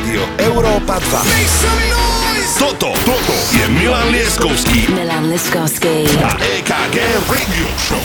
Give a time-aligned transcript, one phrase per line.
[0.00, 2.56] Rádio Európa 2.
[2.56, 6.08] Toto, toto je Milan Lieskovský Milan Liskovský.
[6.24, 6.96] a EKG
[7.28, 8.00] Radio Show.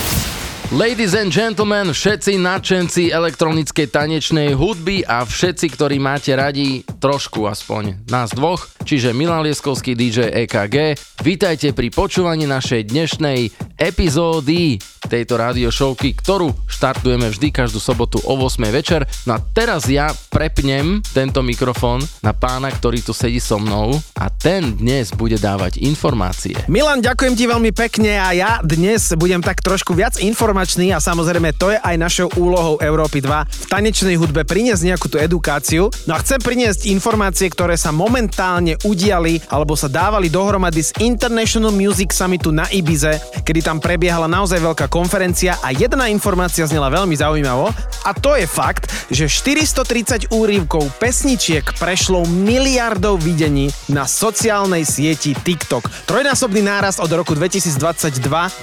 [0.76, 8.04] Ladies and gentlemen, všetci nadšenci elektronickej tanečnej hudby a všetci, ktorí máte radi trošku aspoň
[8.12, 10.94] nás dvoch, čiže Milan Lieskovský DJ EKG,
[11.26, 13.50] vítajte pri počúvaní našej dnešnej
[13.82, 19.06] epizódy tejto radio showky, ktorú štartujeme vždy každú sobotu o 8 večer.
[19.26, 24.30] No a teraz ja prepnem tento mikrofón na pána, ktorý tu sedí so mnou a
[24.30, 26.58] ten dnes bude dávať informácie.
[26.70, 31.54] Milan, ďakujem ti veľmi pekne a ja dnes budem tak trošku viac informačný a samozrejme
[31.58, 35.90] to je aj našou úlohou Európy 2 v tanečnej hudbe priniesť nejakú tú edukáciu.
[36.06, 41.72] No a chcem priniesť informácie, ktoré sa momentálne udiali alebo sa dávali dohromady z International
[41.72, 43.16] Music Summitu na Ibize,
[43.48, 47.72] kedy tam prebiehala naozaj veľká konferencia a jedna informácia znela veľmi zaujímavo
[48.04, 56.10] a to je fakt, že 430 úrivkov pesničiek prešlo miliardov videní na sociálnej sieti TikTok.
[56.10, 58.20] Trojnásobný nárast od roku 2022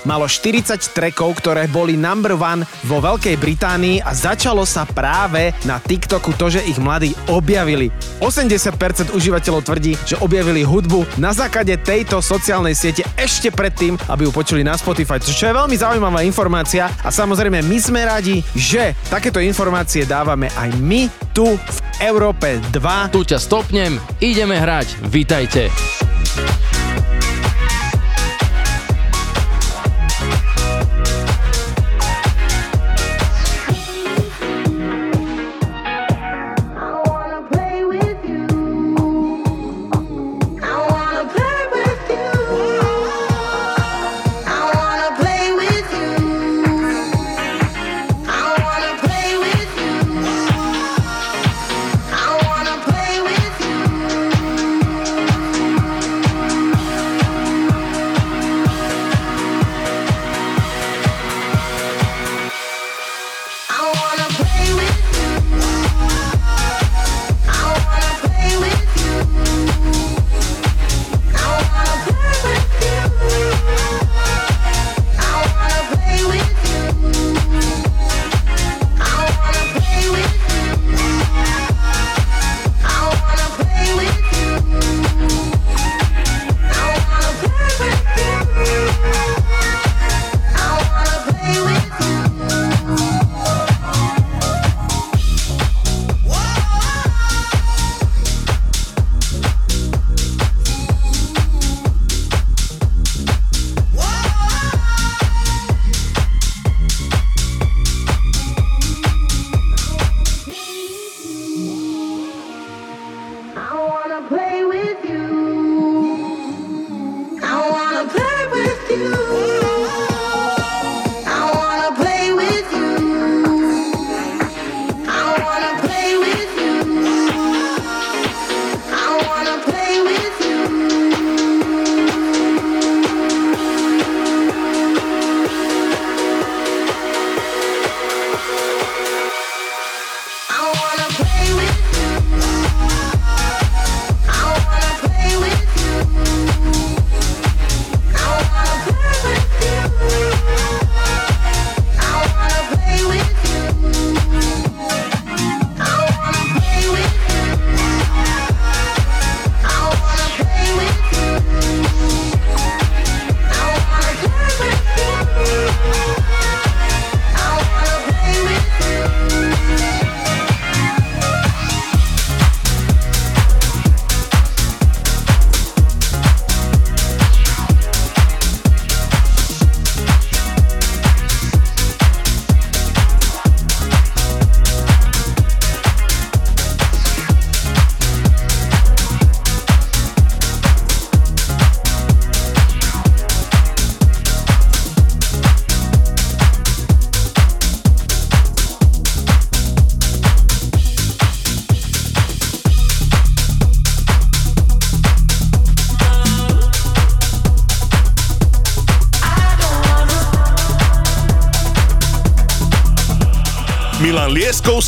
[0.07, 5.79] malo 40 trackov, ktoré boli number one vo Veľkej Británii a začalo sa práve na
[5.79, 7.91] TikToku to, že ich mladí objavili.
[8.23, 14.33] 80% užívateľov tvrdí, že objavili hudbu na základe tejto sociálnej siete ešte predtým, aby ju
[14.35, 19.39] počuli na Spotify, čo je veľmi zaujímavá informácia a samozrejme my sme radi, že takéto
[19.39, 23.15] informácie dávame aj my tu v Európe 2.
[23.15, 25.71] Tu ťa stopnem, ideme hrať, vítajte.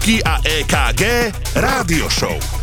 [0.04, 2.53] Lieskovský a EKG Rádio Show.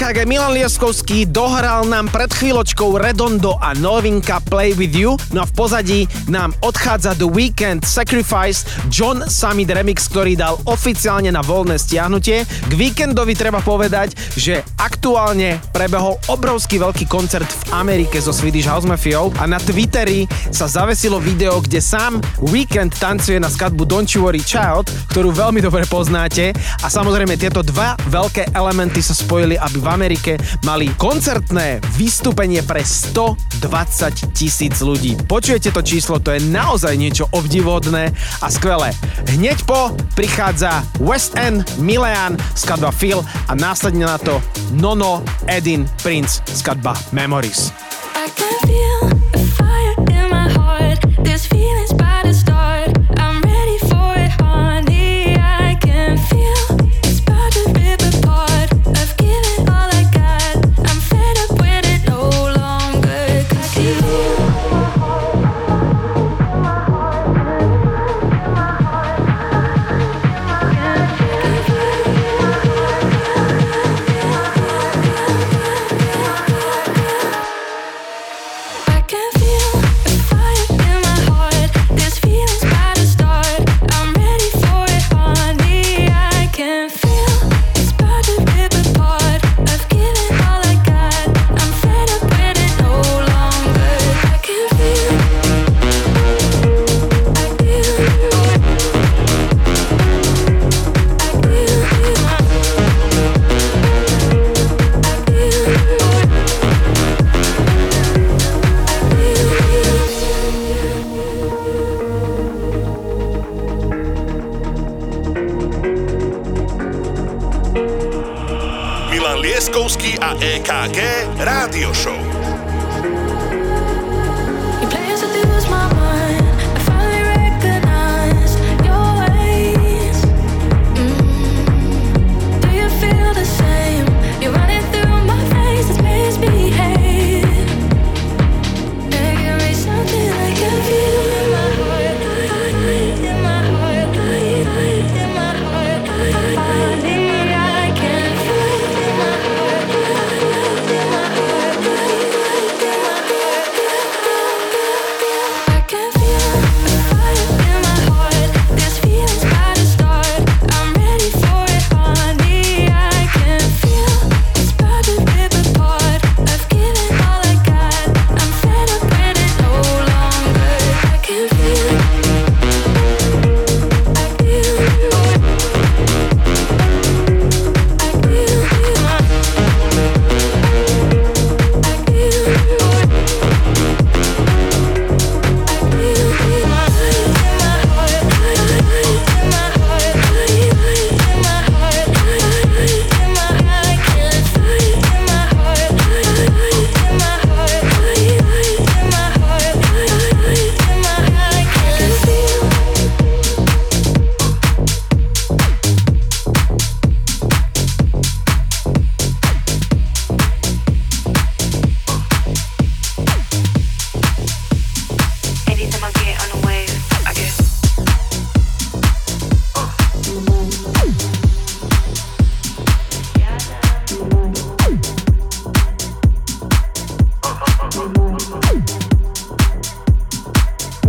[0.00, 5.46] EKG Milan Lieskovský dohral nám pred chvíľočkou Redondo a novinka Play With You, no a
[5.46, 11.76] v pozadí nám odchádza The Weekend Sacrifice John Summit Remix, ktorý dal oficiálne na voľné
[11.76, 12.48] stiahnutie.
[12.48, 18.88] K víkendovi treba povedať, že aktuálne prebehol obrovský veľký koncert v Amerike so Swedish House
[18.88, 24.24] Mafiou a na Twitteri sa zavesilo video, kde sám Weekend tancuje na skladbu Don't You
[24.24, 29.89] Worry Child, ktorú veľmi dobre poznáte a samozrejme tieto dva veľké elementy sa spojili, aby
[29.90, 35.18] Amerike mali koncertné vystúpenie pre 120 tisíc ľudí.
[35.26, 38.94] Počujete to číslo, to je naozaj niečo obdivodné a skvelé.
[39.34, 43.20] Hneď po prichádza West End, Milean, skladba Phil
[43.50, 44.38] a následne na to
[44.78, 47.74] Nono, Edin, Prince, skladba Memories.
[48.14, 49.00] I can feel
[49.34, 51.00] a fire in my heart.
[51.24, 51.69] This feeling's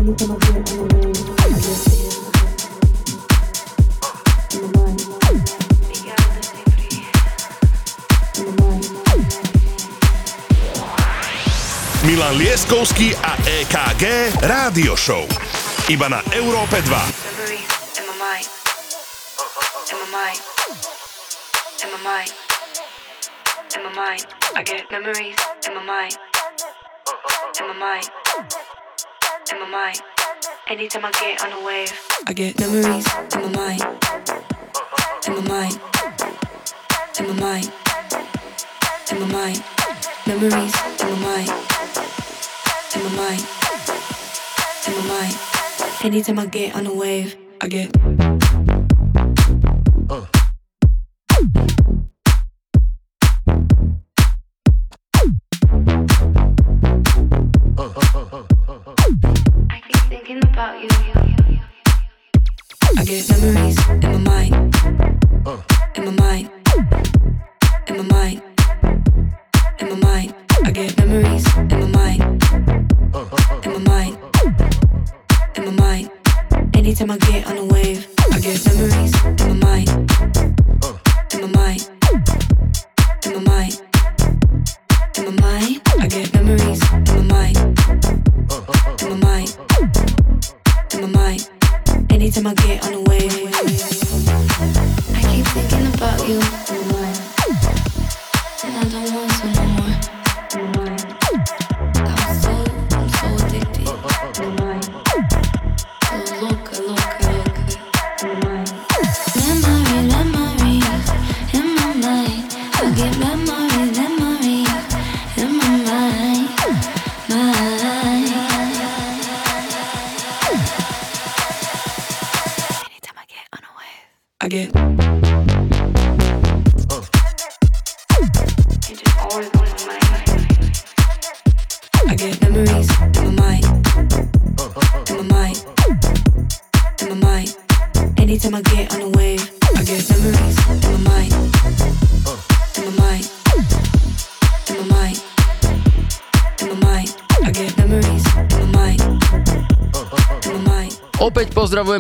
[0.02, 0.18] Milan
[12.34, 15.30] Lieskovský a EKG Rádio Show.
[15.86, 16.90] Iba na Európe 2.
[23.78, 24.26] In my mind,
[24.58, 25.38] I get memories
[25.70, 26.18] in my mind.
[27.62, 28.10] In my mind.
[29.72, 30.02] Mind.
[30.68, 31.94] Anytime I get on a wave,
[32.28, 33.82] I get memories in my mind.
[35.26, 35.80] In my mind.
[37.18, 37.72] In my mind.
[39.12, 39.64] In my mind.
[40.28, 41.50] Memories in my mind.
[42.96, 43.48] In my mind.
[44.88, 45.36] In my mind.
[46.04, 48.41] Anytime I get on a wave, I get.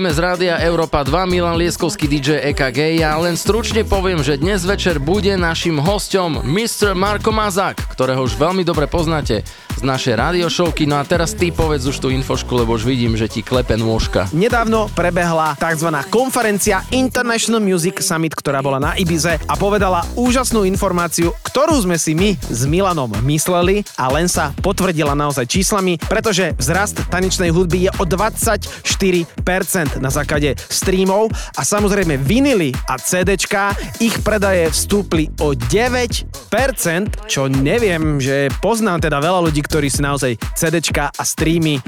[0.01, 2.98] Pozdravujeme z rádia Európa 2, Milan Lieskovský DJ EKG.
[3.05, 6.98] Ja len stručne poviem, že dnes večer bude našim hosťom Mr.
[6.98, 9.46] Marko Mazák, ktorého už veľmi dobre poznáte
[9.77, 10.89] z našej radiošovky.
[10.89, 14.25] No a teraz ty povedz už tú infošku, lebo už vidím, že ti klepe nôžka.
[14.34, 15.93] Nedávno prebehla tzv.
[16.10, 22.15] konferencia International Music Summit, ktorá bola na Ibize a povedala úžasnú informáciu, ktorú sme si
[22.15, 27.91] my s Milanom mysleli a len sa potvrdila naozaj číslami, pretože vzrast tanečnej hudby je
[28.00, 31.27] o 24% na základe streamov
[31.60, 39.20] a samozrejme vinily a CDčka, ich predaje vstúpli o 9%, čo neviem, že poznám teda
[39.20, 41.81] veľa ľudí, ktorí si naozaj CDčka a streamy e,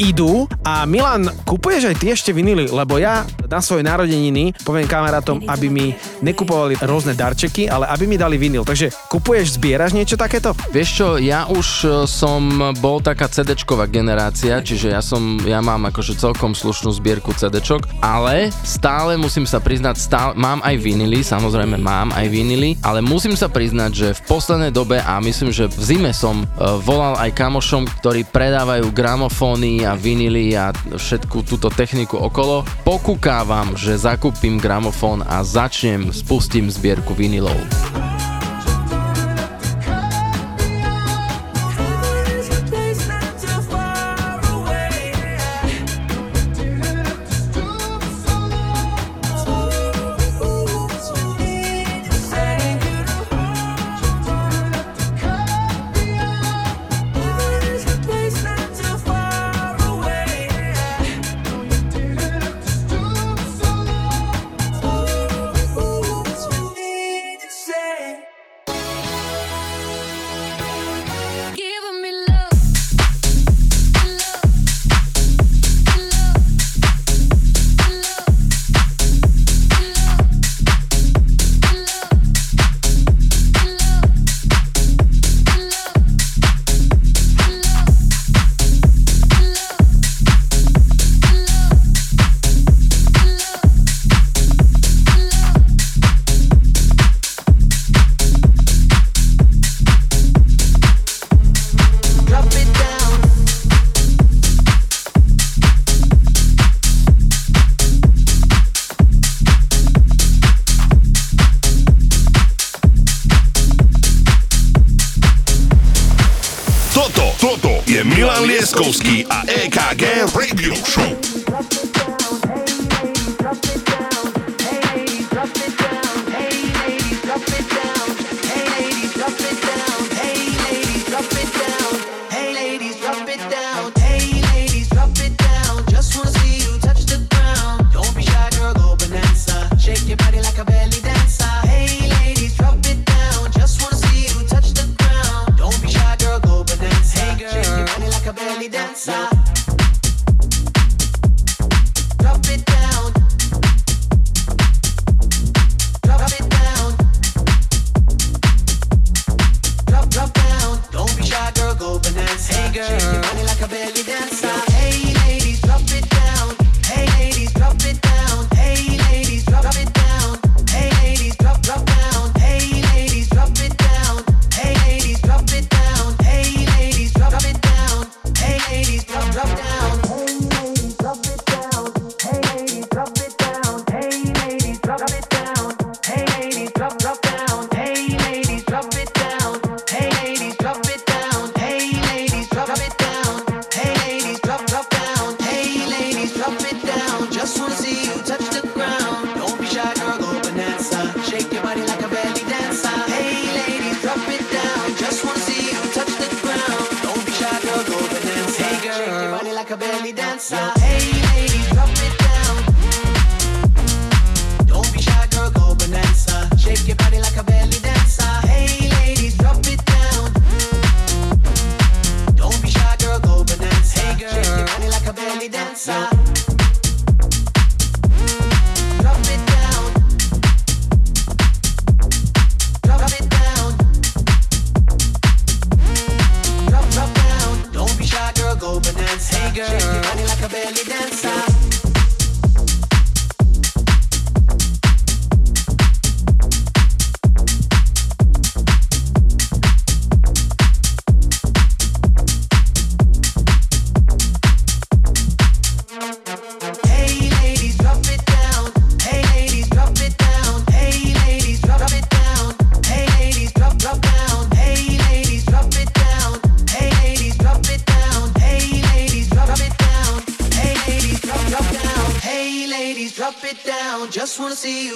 [0.00, 0.48] idú.
[0.64, 2.72] A Milan, kupuješ aj ty ešte vinily?
[2.72, 5.92] Lebo ja na svoje narodeniny poviem kamarátom, aby mi
[6.24, 8.64] nekupovali rôzne darčeky, ale aby mi dali vinyl.
[8.64, 10.54] Takže kupuješ, zbieraš niečo takéto?
[10.70, 12.46] Vieš čo, ja už e, som
[12.78, 18.54] bol taká CD-čková generácia, čiže ja som, ja mám akože celkom slušnú zbierku CD-čok, ale
[18.62, 23.50] stále musím sa priznať, stále, mám aj vinily, samozrejme mám aj vinily, ale musím sa
[23.50, 26.46] priznať, že v poslednej dobe a myslím, že v zime som e,
[26.86, 32.62] volal aj kamošom, ktorí predávajú gramofóny a vinily a všetku túto techniku okolo.
[32.86, 37.58] Pokúkávam, že zakúpim gramofón a začnem, spustím zbierku vinilov.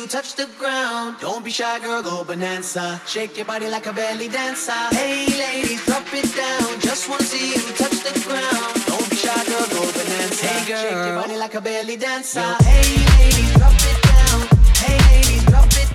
[0.07, 1.17] touch the ground.
[1.21, 3.01] Don't be shy, girl, go bonanza.
[3.07, 4.73] Shake your body like a belly dancer.
[4.93, 6.81] Hey, ladies, drop it down.
[6.81, 8.75] Just wanna see you touch the ground.
[8.87, 10.47] Don't be shy, girl, go bonanza.
[10.47, 10.83] Hey, girl.
[10.83, 12.57] Shake your body like a belly dancer.
[12.64, 14.38] Hey, ladies, drop it down.
[14.83, 15.25] Hey, ladies.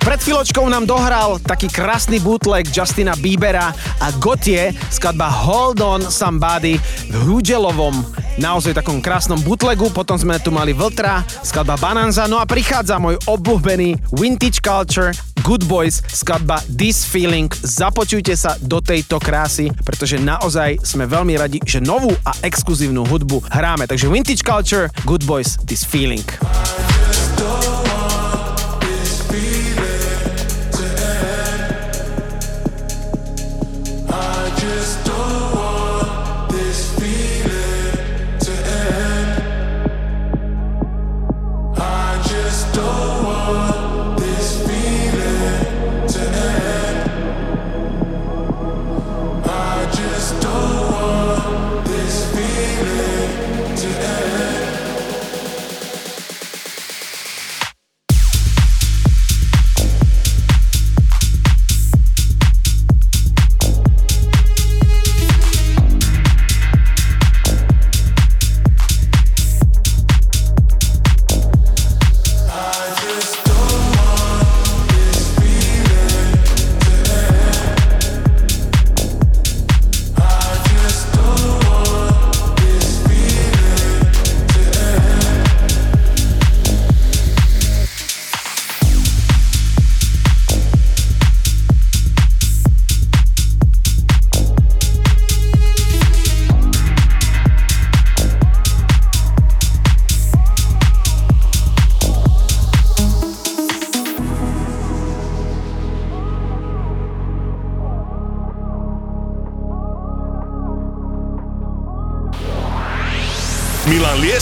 [0.00, 6.80] Pred chvíľočkou nám dohral taký krásny bootleg Justina Biebera a Gotie skladba Hold On Somebody
[7.12, 12.48] v Húdelovom naozaj takom krásnom butlegu, potom sme tu mali Vltra, skladba Bananza, no a
[12.48, 15.12] prichádza môj obľúbený Vintage Culture
[15.44, 17.52] Good Boys, skladba This Feeling.
[17.52, 23.44] Započujte sa do tejto krásy, pretože naozaj sme veľmi radi, že novú a exkluzívnu hudbu
[23.48, 23.84] hráme.
[23.84, 26.24] Takže Vintage Culture, Good Boys, This Feeling.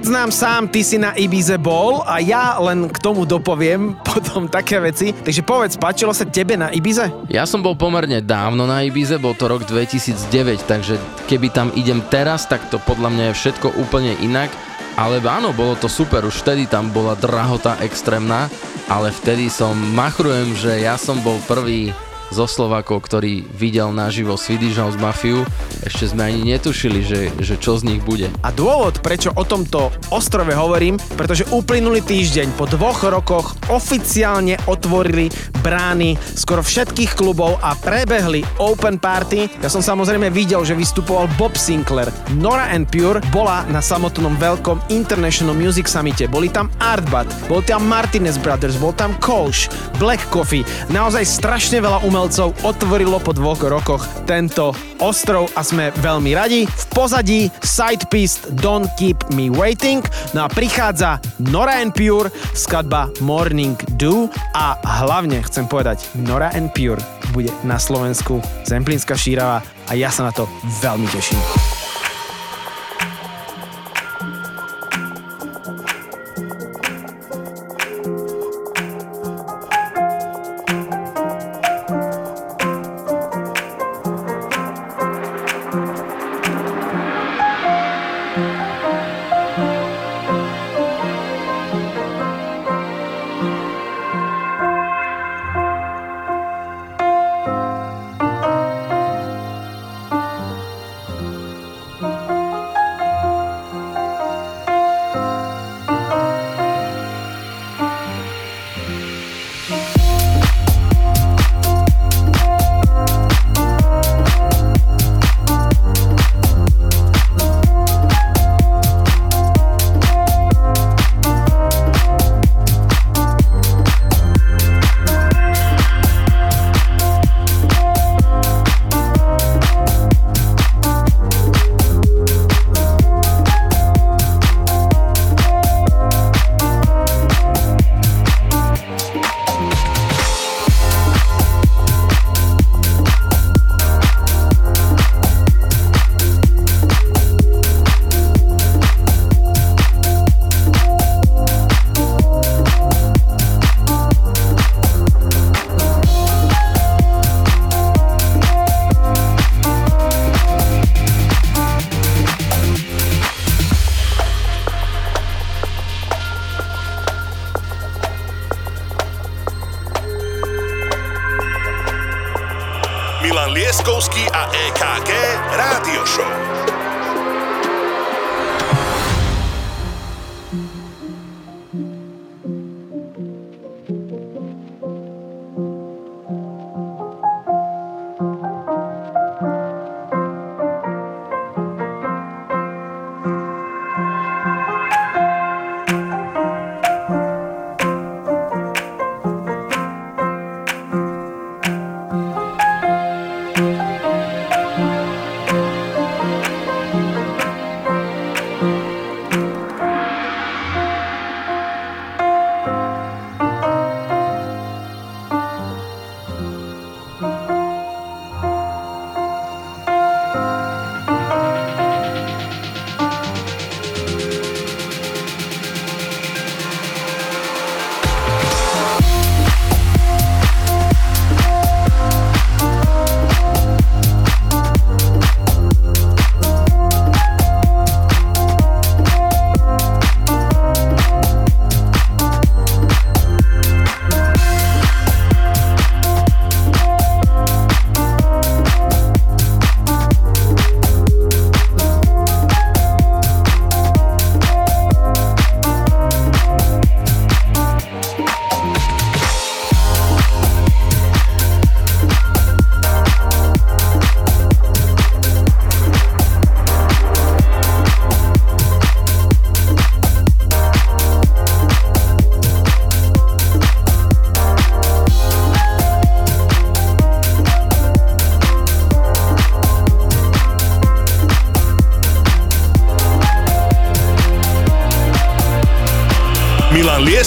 [0.00, 4.48] povedz nám sám, ty si na Ibize bol a ja len k tomu dopoviem potom
[4.48, 5.12] také veci.
[5.12, 7.28] Takže povedz, páčilo sa tebe na Ibize?
[7.28, 10.96] Ja som bol pomerne dávno na Ibize, bol to rok 2009, takže
[11.28, 14.48] keby tam idem teraz, tak to podľa mňa je všetko úplne inak.
[14.96, 18.48] Ale áno, bolo to super, už vtedy tam bola drahota extrémna,
[18.88, 21.92] ale vtedy som machrujem, že ja som bol prvý
[22.32, 25.44] zo Slovákov, ktorý videl naživo Swedish House Mafiu.
[25.80, 28.28] Ešte sme ani netušili, že, že čo z nich bude.
[28.44, 35.32] A dôvod, prečo o tomto ostrove hovorím, pretože uplynulý týždeň po dvoch rokoch oficiálne otvorili
[35.60, 39.48] brány skoro všetkých klubov a prebehli open party.
[39.60, 42.08] Ja som samozrejme videl, že vystupoval Bob Sinclair.
[42.36, 46.28] Nora and Pure bola na samotnom veľkom International Music Summite.
[46.32, 49.68] Boli tam Artbat, bol tam Martinez Brothers, bol tam Kolsch,
[50.00, 50.64] Black Coffee.
[50.90, 56.64] Naozaj strašne veľa umelcov otvorilo po dvoch rokoch tento ostrov a sme veľmi radi.
[56.68, 60.04] V pozadí side piece Don't Keep Me Waiting.
[60.36, 61.18] No a prichádza
[61.50, 67.04] Nora and Pure, skladba Morning Dew a hlavne chcem povedať, Nora and Pure
[67.36, 70.48] bude na Slovensku Zemplínska šírava a ja sa na to
[70.80, 71.69] veľmi teším.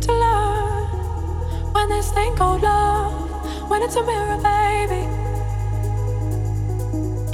[0.00, 5.04] Need to learn when this thing called love, when it's a mirror, baby.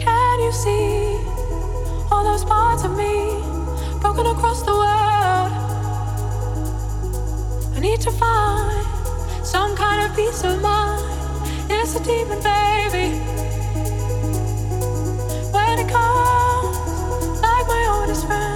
[0.03, 1.17] Can you see
[2.11, 3.41] all those parts of me
[4.01, 5.53] broken across the world?
[7.77, 11.05] I need to find some kind of peace of mind.
[11.71, 13.19] It's a demon, baby.
[15.53, 18.56] When it comes, like my oldest friend,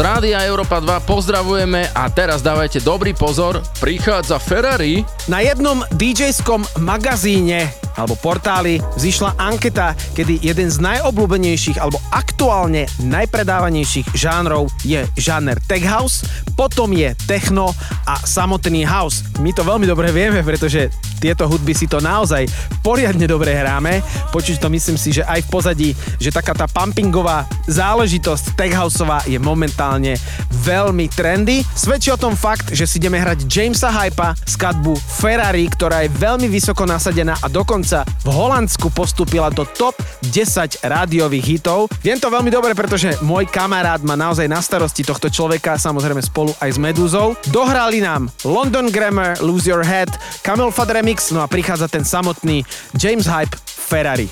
[0.00, 5.04] Rádia Európa 2 pozdravujeme a teraz dávajte dobrý pozor, prichádza Ferrari.
[5.28, 14.12] Na jednom DJ-skom magazíne alebo portáli zišla anketa, kedy jeden z najobľúbenejších alebo aktuálne najpredávanejších
[14.16, 16.26] žánrov je žáner tech house,
[16.58, 17.72] potom je techno
[18.04, 19.24] a samotný house.
[19.40, 22.48] My to veľmi dobre vieme, pretože tieto hudby si to naozaj
[22.80, 24.00] poriadne dobre hráme.
[24.32, 29.20] Počuť to myslím si, že aj v pozadí, že taká tá pumpingová záležitosť tech houseová
[29.28, 30.16] je momentálne
[30.64, 31.60] veľmi trendy.
[31.76, 36.48] Svedčí o tom fakt, že si ideme hrať Jamesa Hypa, skladbu Ferrari, ktorá je veľmi
[36.48, 39.96] vysoko nasadená a dokonca v Holandsku postúpila do top
[40.28, 41.88] 10 rádiových hitov.
[42.04, 46.52] Viem to veľmi dobre, pretože môj kamarát má naozaj na starosti tohto človeka, samozrejme spolu
[46.60, 47.32] aj s Medúzou.
[47.48, 50.12] Dohrali nám London Grammar, Lose Your Head,
[50.44, 52.66] Camel Fat Remix, no a prichádza ten samotný
[52.98, 54.28] James Hype Ferrari.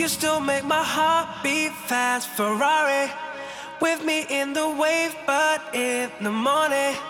[0.00, 2.28] You still make my heart beat fast.
[2.32, 3.10] Ferrari
[3.80, 7.09] with me in the wave, but in the morning.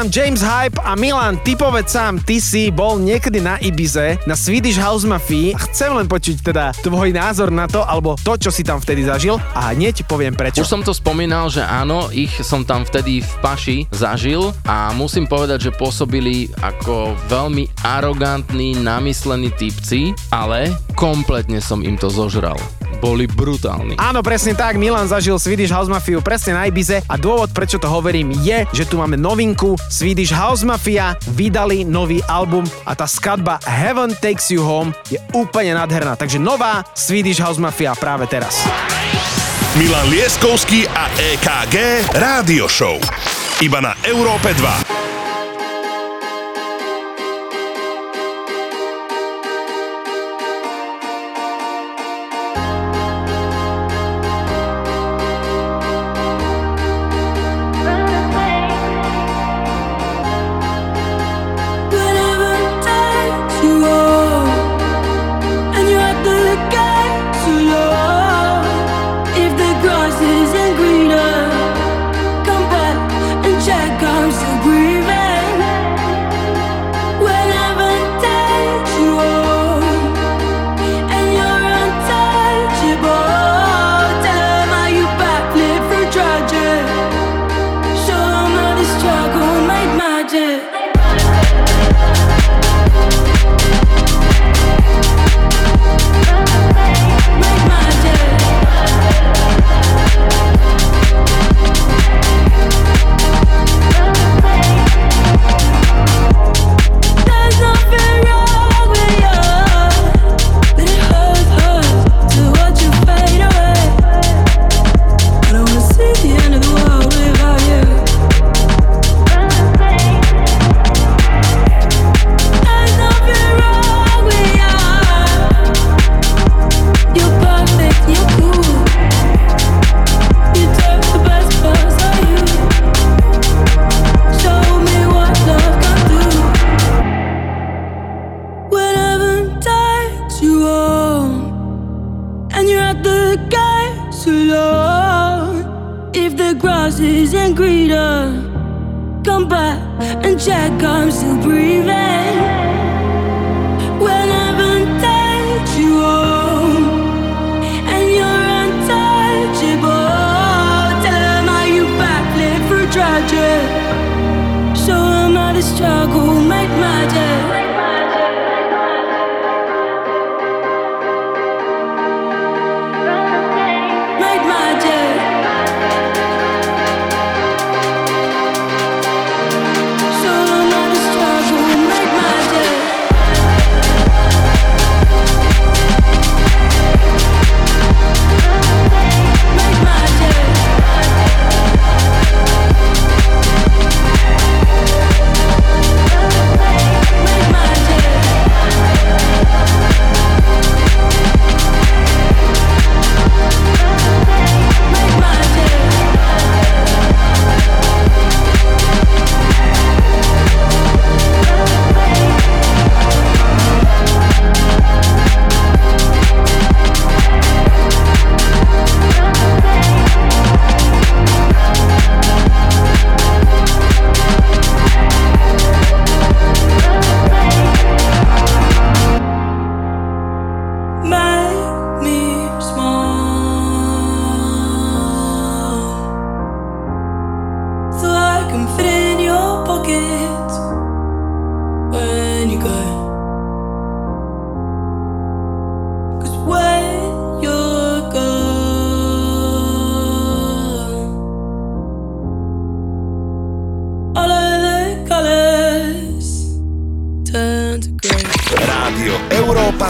[0.00, 4.32] nám James Hype a Milan, ty povedz sám, ty si bol niekedy na Ibize, na
[4.32, 8.48] Swedish House Mafii a chcem len počuť teda tvoj názor na to, alebo to, čo
[8.48, 10.64] si tam vtedy zažil a hneď poviem prečo.
[10.64, 15.28] Už som to spomínal, že áno, ich som tam vtedy v Paši zažil a musím
[15.28, 22.56] povedať, že pôsobili ako veľmi arogantní, namyslení typci, ale kompletne som im to zožral.
[23.00, 23.96] Boli brutálni.
[23.96, 27.88] Áno, presne tak, Milan zažil Swedish House Mafia presne na Ibize a dôvod, prečo to
[27.88, 29.80] hovorím, je, že tu máme novinku.
[29.88, 35.72] Swedish House Mafia vydali nový album a tá skladba Heaven Takes You Home je úplne
[35.72, 36.14] nádherná.
[36.14, 38.60] Takže nová Swedish House Mafia práve teraz.
[39.80, 43.00] Milan Lieskovský a EKG Rádio Show.
[43.64, 44.99] Iba na Európe 2.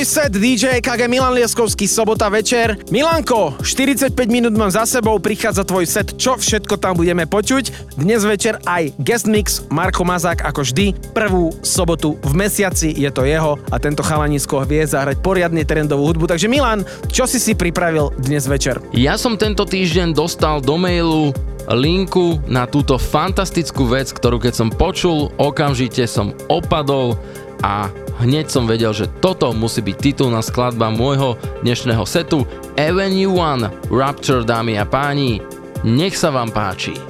[0.00, 2.72] Môj set DJ KG Milan Lieskovský sobota večer.
[2.88, 7.92] Milanko, 45 minút mám za sebou, prichádza tvoj set, čo všetko tam budeme počuť.
[8.00, 10.96] Dnes večer aj guest mix Marko Mazák ako vždy.
[11.12, 16.32] Prvú sobotu v mesiaci je to jeho a tento chalanisko vie zahrať poriadne trendovú hudbu.
[16.32, 16.80] Takže Milan,
[17.12, 18.80] čo si si pripravil dnes večer?
[18.96, 21.36] Ja som tento týždeň dostal do mailu
[21.68, 27.20] linku na túto fantastickú vec, ktorú keď som počul, okamžite som opadol
[27.60, 32.44] a hneď som vedel, že toto musí byť titulná skladba môjho dnešného setu
[32.76, 35.40] Avenue One Rapture, dámy a páni.
[35.80, 37.09] Nech sa vám páči.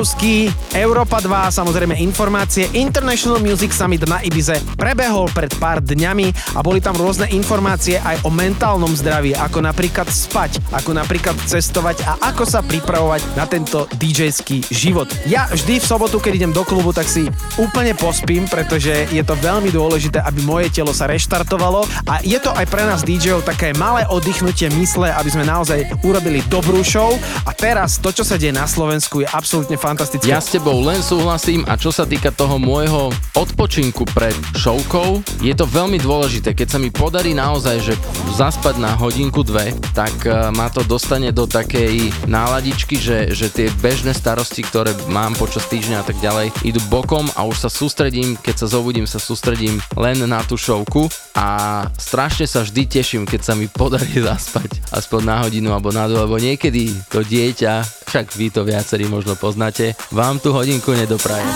[0.00, 2.70] Milan Lieskovský, Európa 2, samozrejme informácie.
[2.78, 8.22] International Music Summit na Ibize prebehol pred pár dňami a boli tam rôzne informácie aj
[8.22, 13.90] o mentálnom zdraví, ako napríklad spať, ako napríklad cestovať a ako sa pripravovať na tento
[13.98, 15.10] DJ-ský život.
[15.26, 17.26] Ja vždy v sobotu, keď idem do klubu, tak si
[17.58, 22.54] úplne pospím, pretože je to veľmi dôležité, aby moje telo sa reštartovalo a je to
[22.54, 27.50] aj pre nás DJ-ov také malé oddychnutie mysle, aby sme naozaj urobili dobrú show a
[27.50, 30.30] teraz to, čo sa deje na Slovensku je absolútne fantastické.
[30.30, 35.64] Ja tebou len súhlasím a čo sa týka toho môjho odpočinku pred showkou, je to
[35.64, 36.52] veľmi dôležité.
[36.52, 37.96] Keď sa mi podarí naozaj, že
[38.36, 43.72] zaspať na hodinku dve, tak eh, ma to dostane do takej náladičky, že, že tie
[43.80, 48.36] bežné starosti, ktoré mám počas týždňa a tak ďalej, idú bokom a už sa sústredím,
[48.36, 53.40] keď sa zobudím, sa sústredím len na tú showku a strašne sa vždy teším, keď
[53.48, 58.26] sa mi podarí zaspať aspoň na hodinu alebo na dve, lebo niekedy to dieťa, však
[58.34, 61.46] vy to viacerí možno poznáte, vám tú hodinku nedopraje.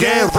[0.00, 0.29] EKG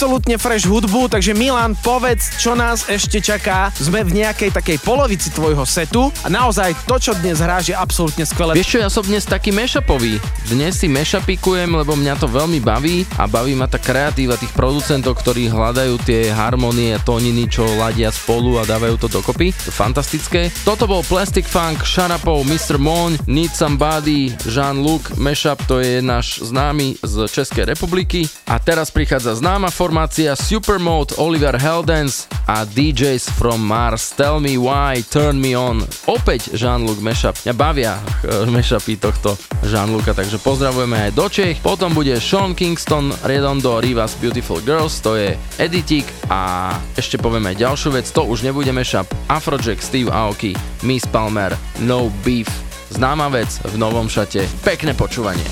[0.00, 3.68] absolútne fresh hudbu, takže Milan, povedz, čo nás ešte čaká.
[3.76, 8.24] Sme v nejakej takej polovici tvojho setu a naozaj to, čo dnes hráš, je absolútne
[8.24, 8.56] skvelé.
[8.56, 10.16] Vieš čo, ja som dnes taký mashupový.
[10.50, 15.22] Dnes si mashupikujem, lebo mňa to veľmi baví a baví ma tá kreatíva tých producentov,
[15.22, 19.54] ktorí hľadajú tie harmonie, tóniny, čo ladia spolu a dávajú to dokopy.
[19.54, 20.50] To fantastické.
[20.66, 22.82] Toto bol Plastic Funk, Sharapov, Mr.
[22.82, 28.26] Moon, Need Somebody, Jean-Luc, mashup, to je náš známy z Českej republiky.
[28.50, 34.18] A teraz prichádza známa formácia Supermode, Oliver Heldens a DJs from Mars.
[34.18, 35.86] Tell me why, turn me on.
[36.10, 37.38] Opäť Jean-Luc mashup.
[37.46, 37.94] Mňa bavia
[38.26, 41.60] eh, mashupy tohto Jean-Luca, takže pozdravujeme aj do Čech.
[41.60, 47.92] Potom bude Sean Kingston, Redondo, Rivas Beautiful Girls, to je Editik a ešte povieme ďalšiu
[47.92, 49.06] vec, to už nebude mashup.
[49.28, 51.52] Afrojack, Steve Aoki, Miss Palmer,
[51.84, 52.48] No Beef.
[52.90, 54.42] Známa vec v novom šate.
[54.66, 55.46] Pekné počúvanie.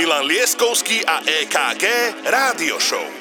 [0.00, 1.84] Milan Lieskovský a EKG
[2.24, 3.19] Rádio Show.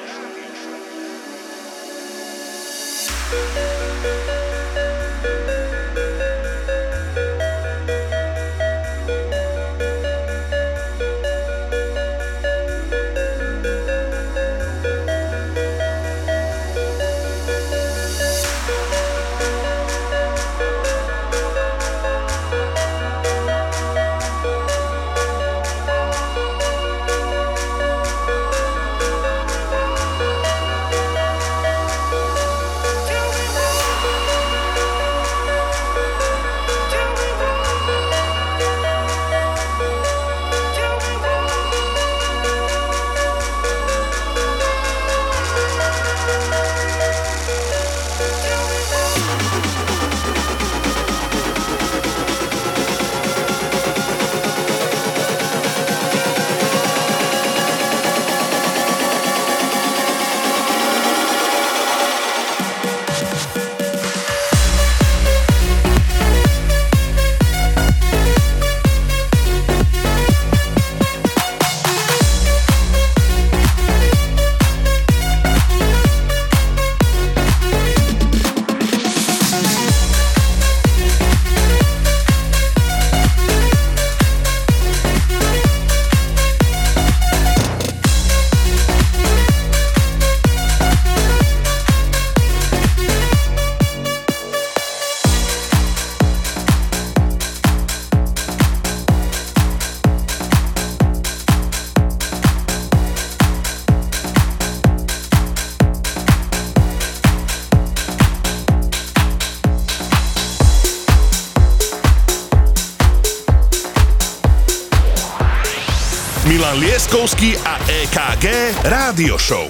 [117.10, 118.46] Liptovský a EKG
[118.86, 119.66] Rádio Show.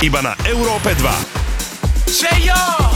[0.00, 2.08] Iba na Európe 2.
[2.08, 2.89] Že jo!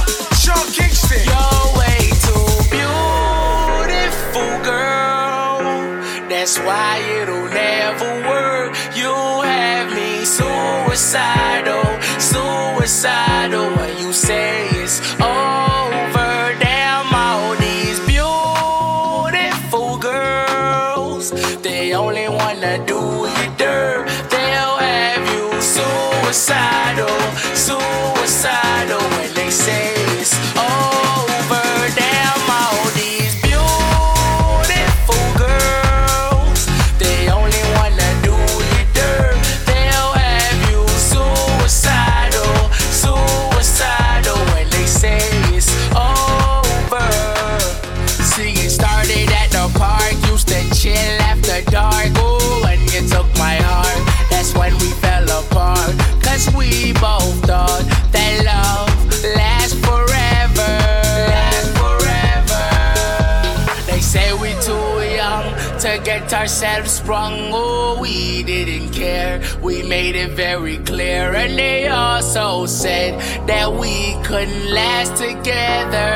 [66.44, 69.40] ourselves sprung, oh, we didn't care.
[69.62, 73.18] We made it very clear, and they also said
[73.48, 76.12] that we couldn't last together.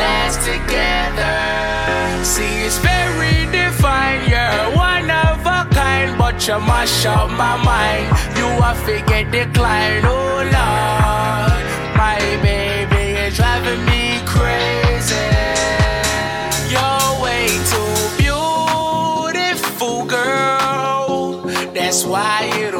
[0.00, 2.24] Last together.
[2.24, 8.06] See, it's very defined, you're one of a kind, but you mash up my mind.
[8.38, 11.64] You are figure decline, oh Lord.
[12.00, 14.85] My baby is driving me crazy.
[21.86, 22.75] That's why you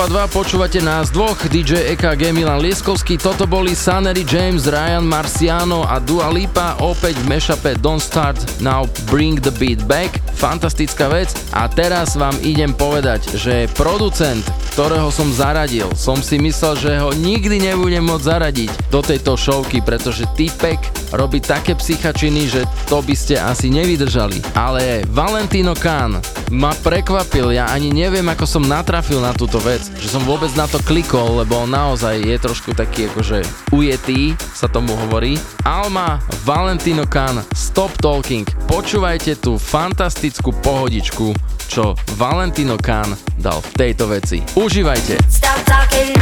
[0.00, 5.84] Európa 2 počúvate nás dvoch, DJ EKG Milan Lieskovský, toto boli Sanery James, Ryan Marciano
[5.84, 11.36] a Dua Lipa, opäť v mashupe Don't Start Now Bring the Beat Back, fantastická vec
[11.52, 14.40] a teraz vám idem povedať, že producent,
[14.72, 19.84] ktorého som zaradil, som si myslel, že ho nikdy nebudem môcť zaradiť do tejto showky,
[19.84, 20.80] pretože typek
[21.12, 24.40] robí také psychačiny, že to by ste asi nevydržali.
[24.56, 30.10] Ale Valentino Khan ma prekvapil, ja ani neviem, ako som natrafil na túto vec, že
[30.10, 34.92] som vôbec na to klikol, lebo on naozaj je trošku taký akože ujetý, sa tomu
[35.06, 35.38] hovorí.
[35.62, 38.42] Alma, Valentino Khan, Stop Talking.
[38.66, 41.32] Počúvajte tú fantastickú pohodičku,
[41.70, 44.42] čo Valentino Khan dal v tejto veci.
[44.58, 45.22] Užívajte.
[45.30, 46.18] Stop talking.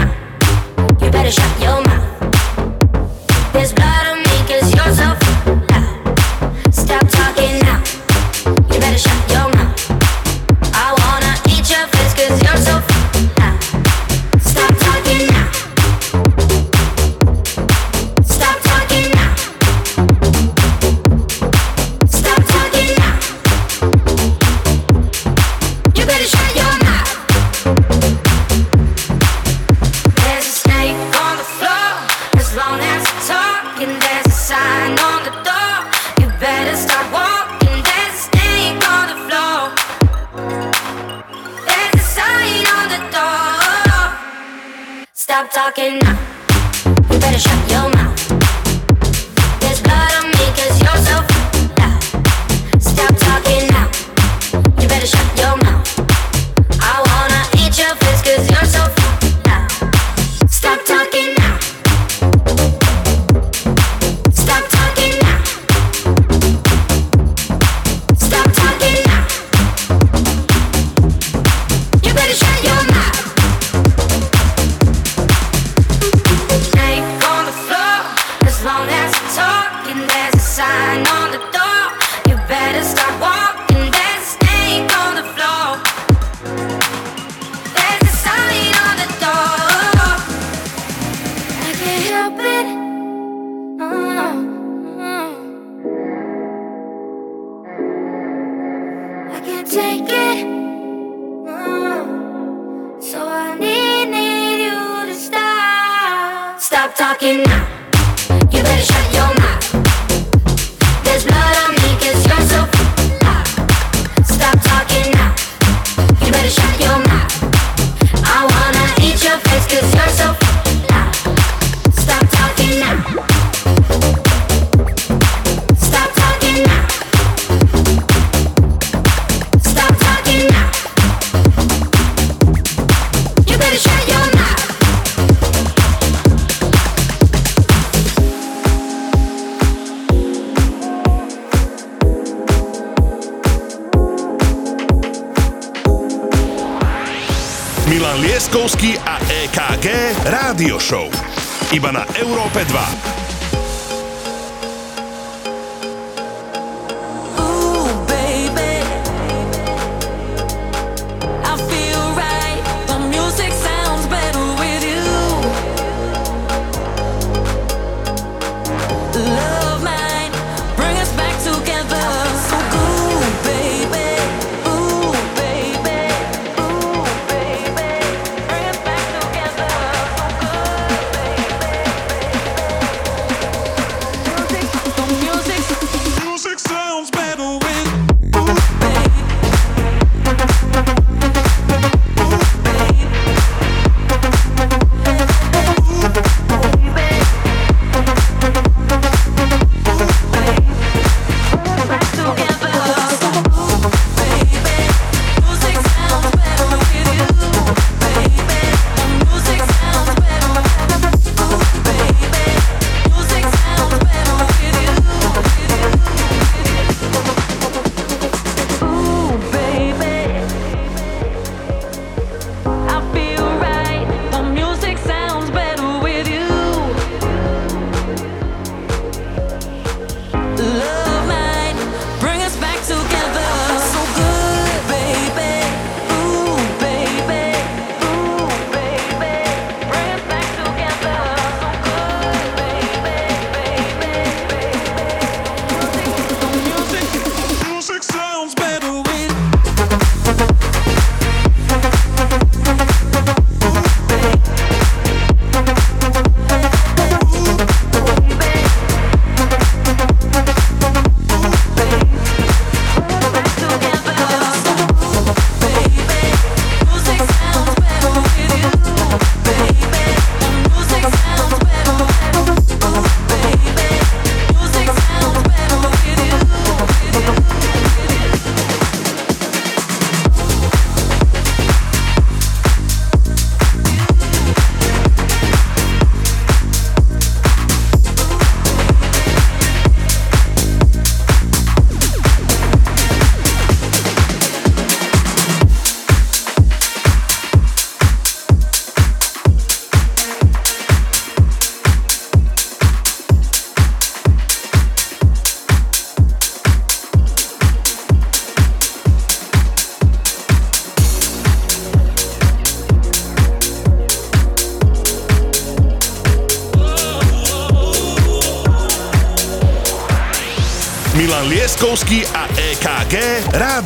[1.00, 2.04] You better shut your mouth.
[3.56, 5.27] There's blood on me 'cause you're so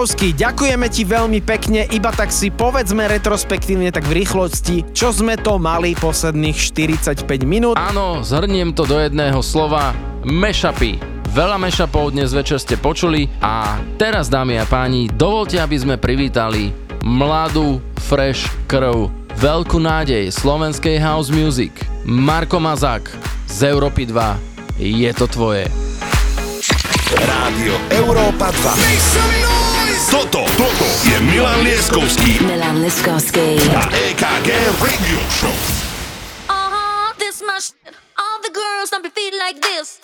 [0.00, 5.36] Machovský, ďakujeme ti veľmi pekne, iba tak si povedzme retrospektívne tak v rýchlosti, čo sme
[5.36, 7.76] to mali posledných 45 minút.
[7.76, 9.92] Áno, zhrniem to do jedného slova,
[10.24, 10.96] mešapy.
[11.36, 16.72] Veľa mešapov dnes večer ste počuli a teraz, dámy a páni, dovolte, aby sme privítali
[17.04, 21.76] mladú, fresh krv, veľkú nádej slovenskej house music.
[22.08, 23.04] Marko Mazák
[23.52, 24.80] z Európy 2.
[24.80, 25.68] Je to tvoje.
[27.20, 29.59] Rádio Európa 2.
[30.08, 32.40] Toto, Toto je Milan Lieskovský.
[32.40, 33.60] Milan Lieskovský.
[33.76, 34.48] A EKG
[34.80, 35.52] Radio Show.
[36.48, 37.76] Uh-huh, this much.
[38.16, 40.00] All the girls don't be feeling like this.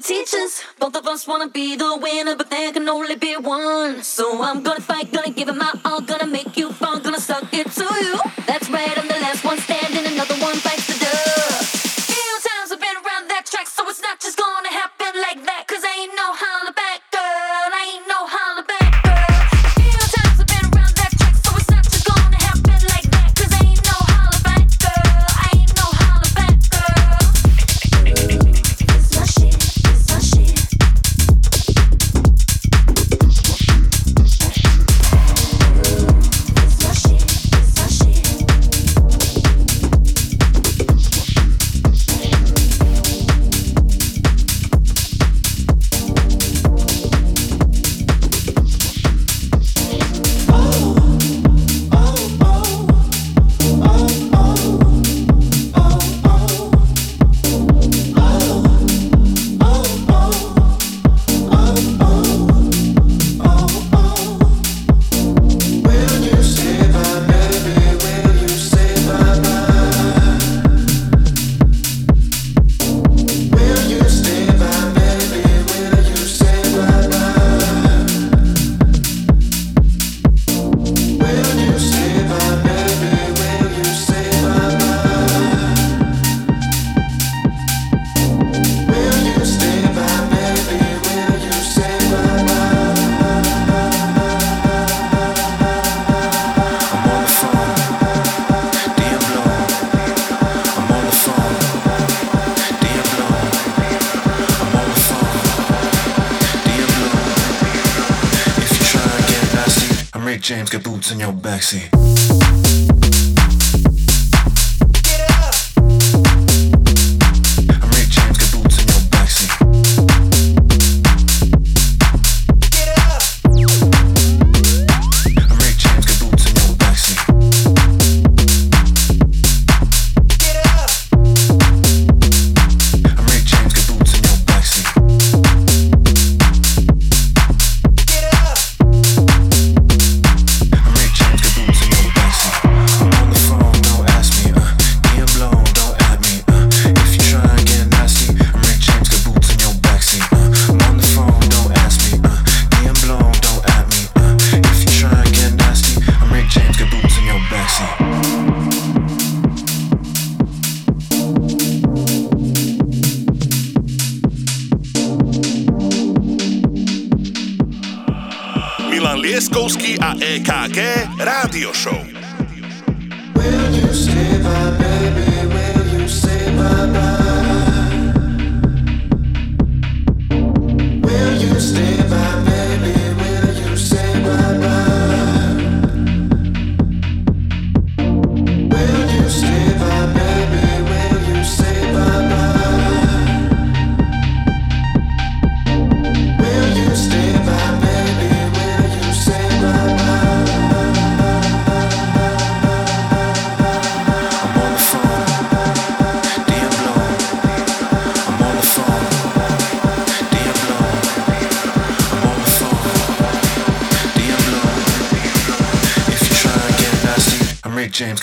[0.00, 0.62] teachers.
[0.78, 1.93] Both of us wanna be the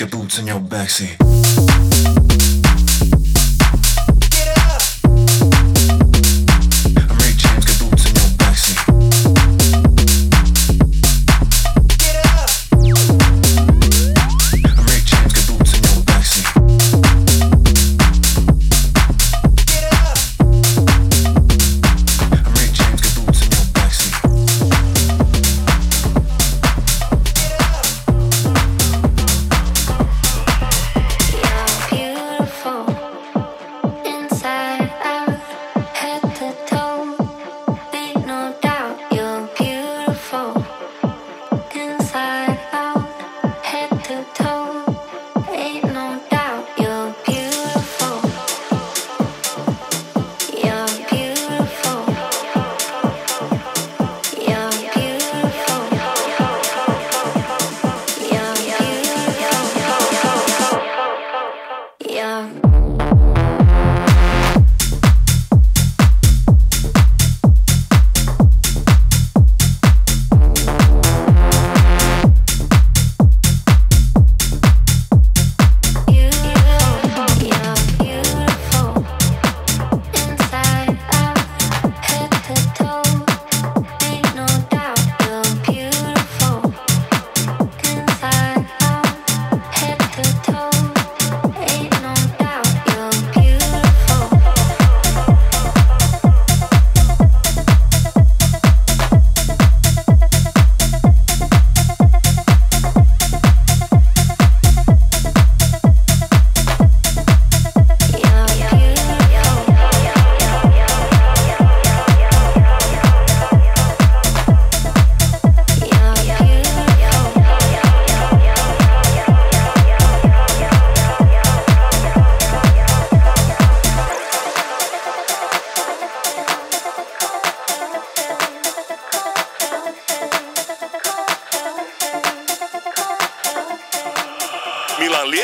[0.08, 1.21] boots in your backseat.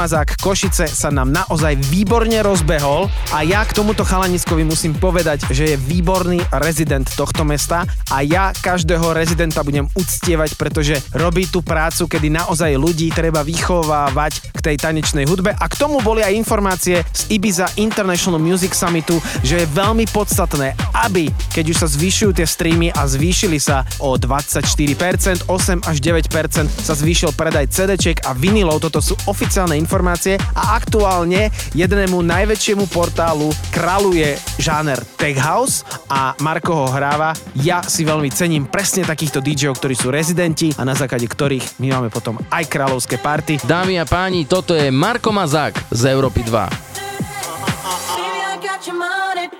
[0.00, 5.44] Marko Mazák Košice sa nám naozaj výborne rozbehol a ja k tomuto chalaniskovi musím povedať,
[5.52, 11.60] že je výborný rezident tohto mesta a ja každého rezidenta budem uctievať, pretože robí tú
[11.60, 15.52] prácu, kedy naozaj ľudí treba vychovávať k tej tanečnej hudbe.
[15.52, 20.72] A k tomu boli aj informácie z Ibiza International Music Summitu, že je veľmi podstatné,
[21.04, 26.64] aby keď už sa zvyšujú tie streamy a zvýšili sa o 24%, 8 až 9%
[26.64, 33.48] sa zvýšil predaj CDček a vinilov, toto sú oficiálne informácie a aktuálne jednému najväčšiemu portálu
[33.72, 37.32] kraluje žáner Tech House a Marko ho hráva.
[37.56, 41.88] Ja si veľmi cením presne takýchto DJov, ktorí sú rezidenti a na základe ktorých my
[41.94, 43.62] máme potom aj kráľovské party.
[43.64, 46.50] Dámy a páni, toto je Marko Mazák z Európy 2.
[46.50, 49.59] Baby, I got your money.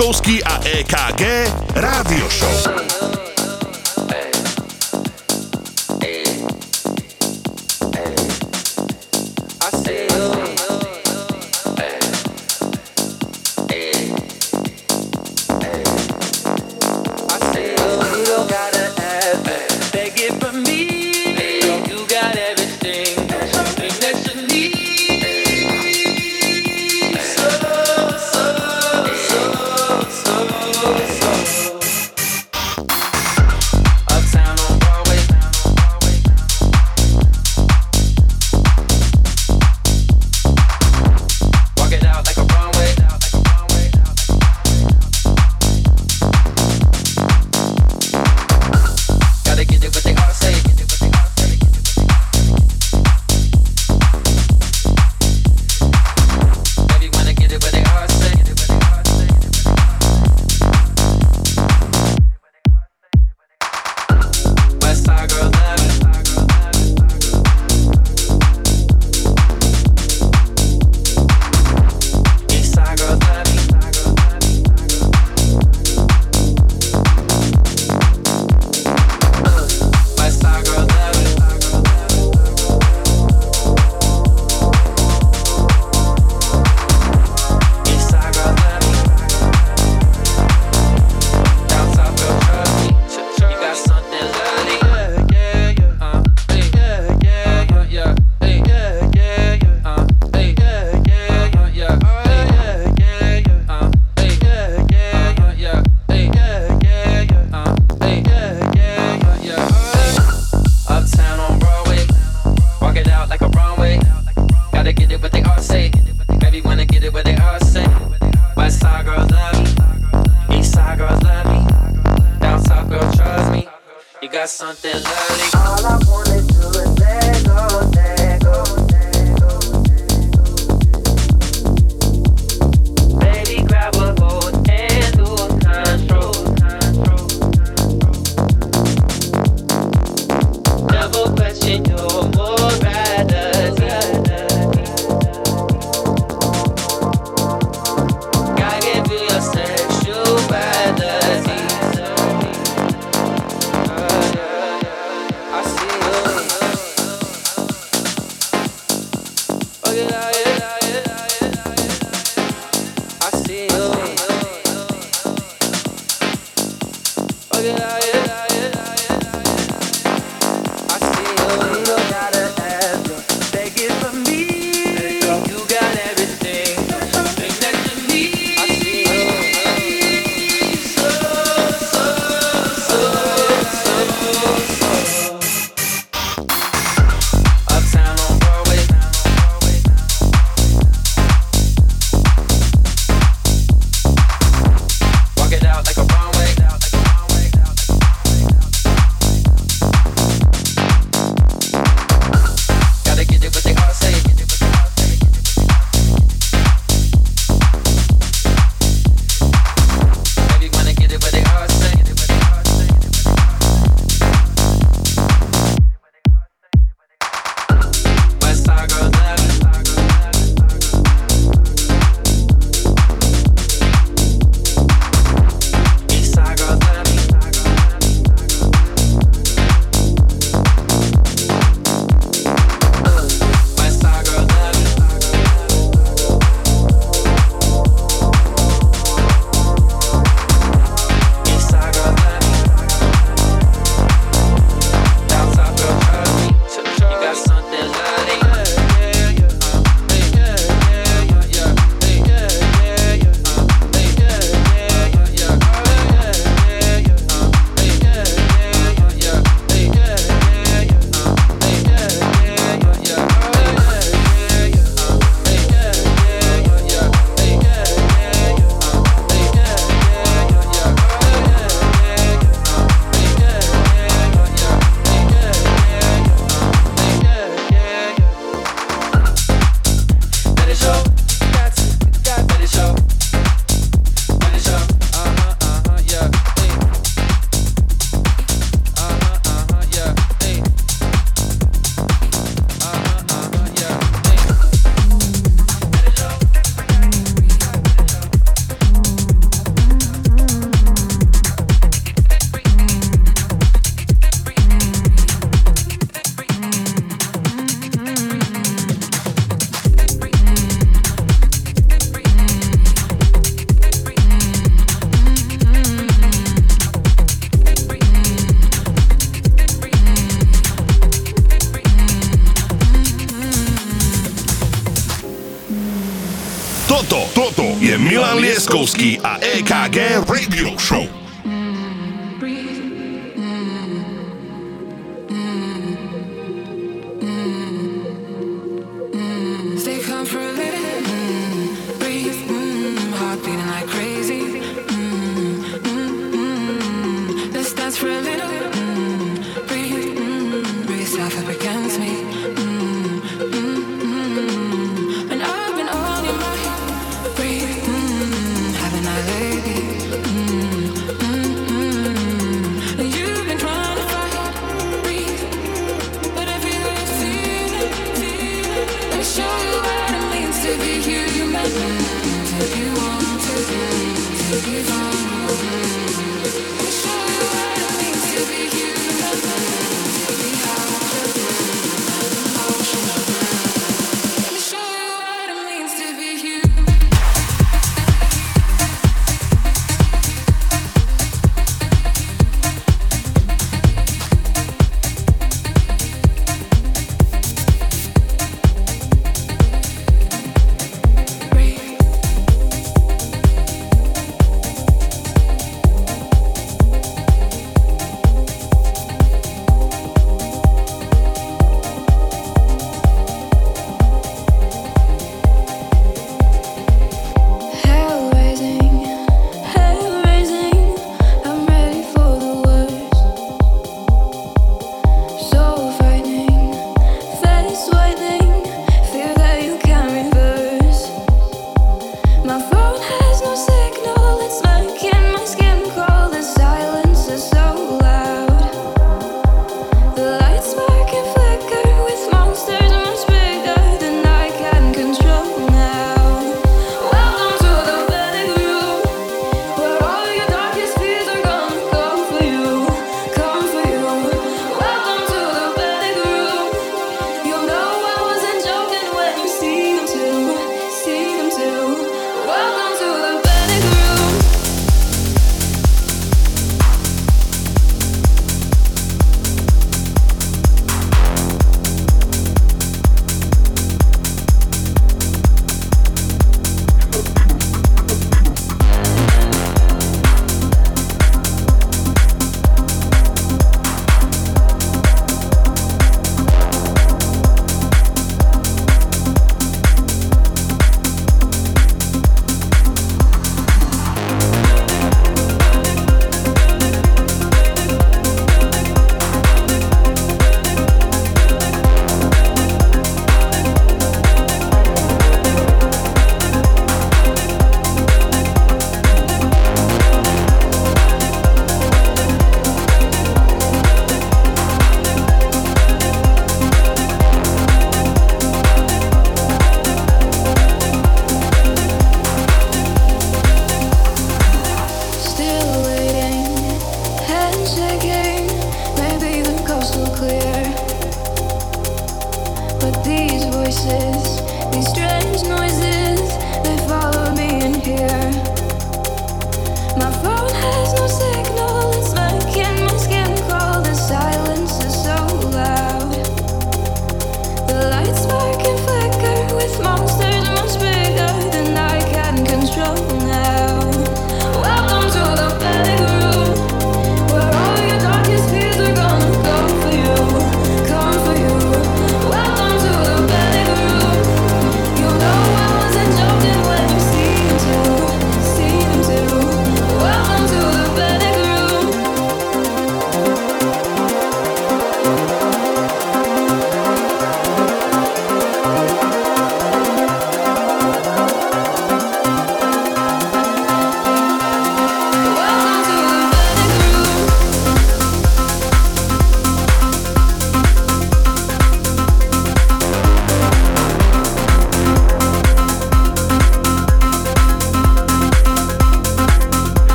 [0.00, 0.99] Milan Lieskovský a EKG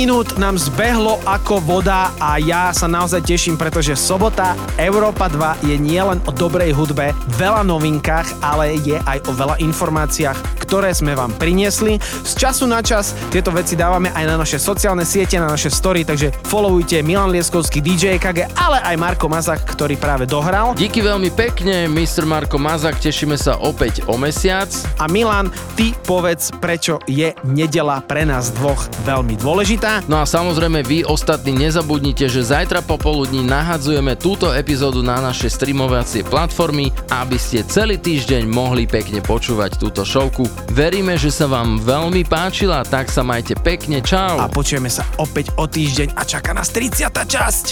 [0.00, 5.76] minút nám zbehlo ako voda a ja sa naozaj teším, pretože sobota Európa 2 je
[5.76, 11.34] nielen o dobrej hudbe, veľa novinkách, ale je aj o veľa informáciách, ktoré sme vám
[11.34, 11.98] priniesli.
[12.22, 16.06] Z času na čas tieto veci dávame aj na naše sociálne siete, na naše story,
[16.06, 20.78] takže followujte Milan Lieskovský DJ KG, ale aj Marko Mazak, ktorý práve dohral.
[20.78, 22.22] Díky veľmi pekne, Mr.
[22.22, 24.70] Marko Mazak, tešíme sa opäť o mesiac.
[25.02, 30.06] A Milan, ty povedz, prečo je nedela pre nás dvoch veľmi dôležitá.
[30.06, 36.22] No a samozrejme vy ostatní nezabudnite, že zajtra popoludní nahadzujeme túto epizódu na naše streamovacie
[36.22, 40.59] platformy, aby ste celý týždeň mohli pekne počúvať túto šovku.
[40.70, 44.38] Veríme, že sa vám veľmi páčila, tak sa majte pekne, čau.
[44.38, 47.10] A počujeme sa opäť o týždeň a čaká nás 30.
[47.10, 47.66] časť.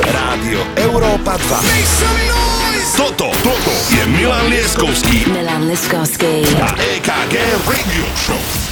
[0.00, 2.96] Rádio Európa 2.
[2.96, 6.46] Toto, toto je Milan Lieskovský Milan Liskovský.
[6.62, 7.34] a EKG
[7.68, 8.63] Radio Show.